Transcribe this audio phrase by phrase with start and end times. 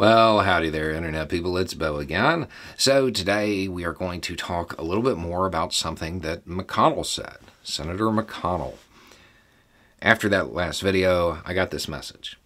[0.00, 1.58] Well, howdy there, Internet people.
[1.58, 2.48] It's Beau again.
[2.78, 7.04] So, today we are going to talk a little bit more about something that McConnell
[7.04, 7.36] said.
[7.62, 8.76] Senator McConnell.
[10.00, 12.38] After that last video, I got this message.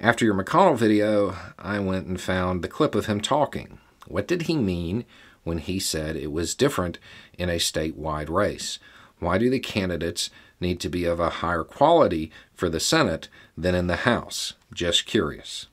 [0.00, 3.78] After your McConnell video, I went and found the clip of him talking.
[4.08, 5.04] What did he mean
[5.44, 6.98] when he said it was different
[7.38, 8.80] in a statewide race?
[9.20, 10.28] Why do the candidates
[10.58, 14.54] need to be of a higher quality for the Senate than in the House?
[14.72, 15.68] Just curious.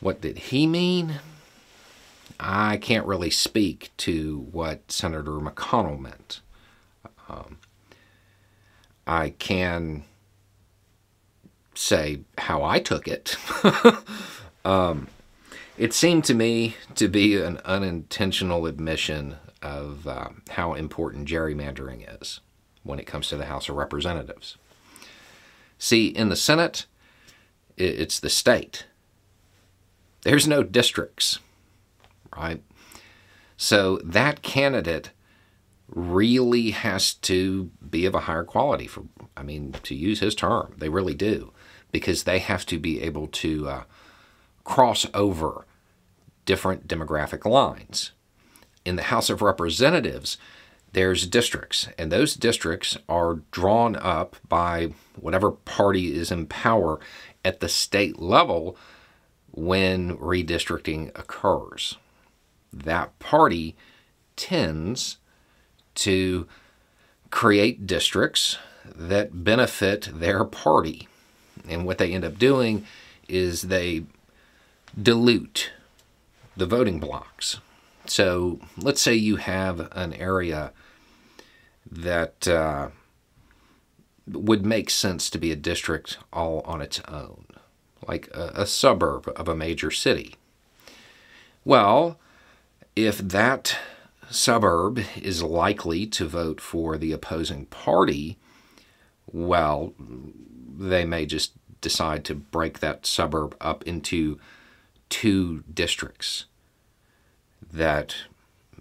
[0.00, 1.20] What did he mean?
[2.38, 6.40] I can't really speak to what Senator McConnell meant.
[7.28, 7.58] Um,
[9.06, 10.04] I can
[11.74, 13.36] say how I took it.
[14.64, 15.08] um,
[15.76, 22.40] it seemed to me to be an unintentional admission of uh, how important gerrymandering is
[22.82, 24.56] when it comes to the House of Representatives.
[25.78, 26.86] See, in the Senate,
[27.76, 28.84] it's the state
[30.22, 31.38] there's no districts,
[32.36, 32.62] right?
[33.56, 35.10] So that candidate
[35.88, 39.04] really has to be of a higher quality for
[39.36, 41.52] I mean to use his term, they really do
[41.92, 43.82] because they have to be able to uh,
[44.64, 45.66] cross over
[46.44, 48.12] different demographic lines.
[48.84, 50.38] In the House of Representatives,
[50.92, 56.98] there's districts, and those districts are drawn up by whatever party is in power
[57.44, 58.76] at the state level
[59.52, 61.96] when redistricting occurs.
[62.72, 63.76] That party
[64.36, 65.18] tends
[65.96, 66.46] to
[67.30, 71.08] create districts that benefit their party.
[71.68, 72.86] And what they end up doing
[73.28, 74.04] is they
[75.00, 75.72] dilute
[76.56, 77.60] the voting blocks.
[78.06, 80.72] So let's say you have an area
[81.90, 82.88] that uh,
[84.26, 87.46] would make sense to be a district all on its own
[88.10, 90.34] like a, a suburb of a major city.
[91.64, 92.18] Well,
[92.96, 93.78] if that
[94.28, 98.36] suburb is likely to vote for the opposing party,
[99.30, 104.40] well, they may just decide to break that suburb up into
[105.08, 106.46] two districts
[107.72, 108.16] that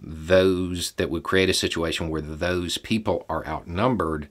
[0.00, 4.28] those that would create a situation where those people are outnumbered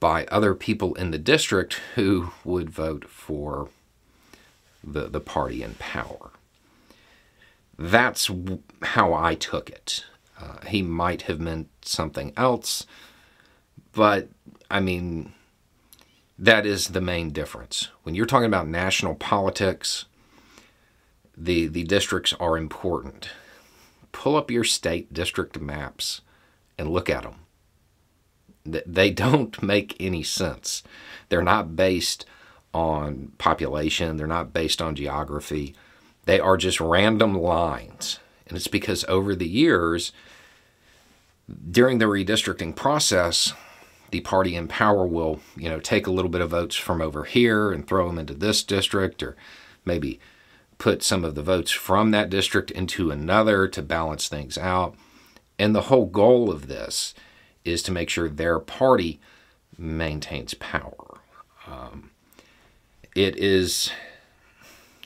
[0.00, 3.68] by other people in the district who would vote for
[4.84, 6.30] the, the party in power.
[7.78, 8.30] That's
[8.82, 10.04] how I took it.
[10.40, 12.86] Uh, he might have meant something else,
[13.92, 14.28] but
[14.70, 15.32] I mean,
[16.38, 17.88] that is the main difference.
[18.04, 20.04] When you're talking about national politics,
[21.36, 23.30] the, the districts are important.
[24.12, 26.20] Pull up your state district maps
[26.76, 27.34] and look at them
[28.86, 30.82] they don't make any sense.
[31.28, 32.24] They're not based
[32.74, 35.74] on population, they're not based on geography.
[36.26, 38.18] They are just random lines.
[38.46, 40.12] And it's because over the years,
[41.70, 43.54] during the redistricting process,
[44.10, 47.24] the party in power will, you know, take a little bit of votes from over
[47.24, 49.36] here and throw them into this district or
[49.84, 50.20] maybe
[50.78, 54.94] put some of the votes from that district into another to balance things out.
[55.58, 57.14] And the whole goal of this
[57.64, 59.20] is to make sure their party
[59.76, 61.18] maintains power.
[61.66, 62.10] Um,
[63.14, 63.90] it is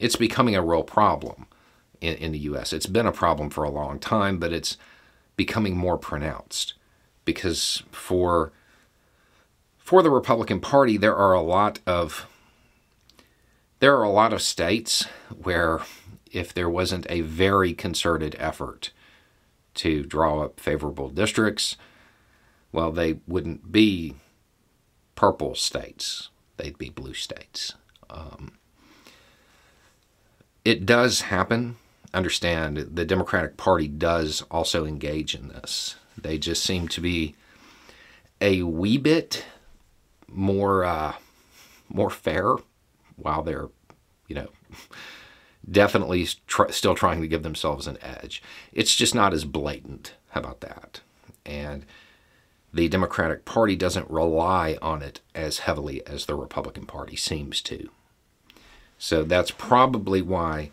[0.00, 1.46] it's becoming a real problem
[2.00, 2.72] in, in the U.S.
[2.72, 4.76] It's been a problem for a long time, but it's
[5.36, 6.74] becoming more pronounced
[7.24, 8.52] because for
[9.78, 12.26] for the Republican Party, there are a lot of
[13.80, 15.06] there are a lot of states
[15.42, 15.80] where
[16.30, 18.90] if there wasn't a very concerted effort
[19.74, 21.76] to draw up favorable districts,
[22.72, 24.16] well, they wouldn't be
[25.14, 27.74] purple states, they'd be blue states.
[28.10, 28.52] Um,
[30.64, 31.76] it does happen.
[32.14, 35.96] Understand the Democratic Party does also engage in this.
[36.16, 37.34] They just seem to be
[38.40, 39.44] a wee bit
[40.26, 41.14] more uh,
[41.88, 42.56] more fair
[43.16, 43.68] while they're,
[44.26, 44.48] you know,
[45.70, 48.42] definitely tr- still trying to give themselves an edge.
[48.72, 50.14] It's just not as blatant.
[50.30, 51.00] How about that?
[51.44, 51.84] And
[52.72, 57.90] the Democratic Party doesn't rely on it as heavily as the Republican Party seems to.
[58.98, 60.70] So that's probably why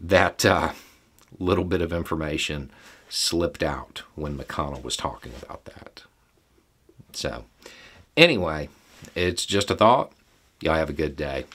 [0.00, 0.72] that uh,
[1.38, 2.70] little bit of information
[3.08, 6.02] slipped out when McConnell was talking about that.
[7.12, 7.44] So,
[8.16, 8.68] anyway,
[9.14, 10.12] it's just a thought.
[10.60, 11.46] Y'all have a good day.